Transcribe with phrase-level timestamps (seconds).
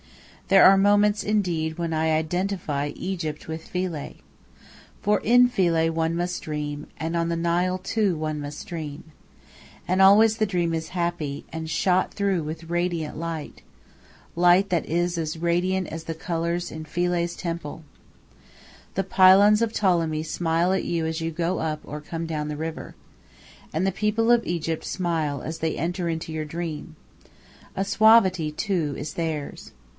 [0.47, 4.15] There are moments, indeed, when I identify Egypt with Philae.
[5.01, 9.03] For in Philae one must dream; and on the Nile, too, one must dream.
[9.87, 13.61] And always the dream is happy, and shot through with radiant light
[14.35, 17.83] light that is as radiant as the colors in Philae's temple.
[18.95, 22.57] The pylons of Ptolemy smile at you as you go up or come down the
[22.57, 22.95] river.
[23.71, 26.97] And the people of Egypt smile as they enter into your dream.
[27.75, 29.71] A suavity, too, is theirs.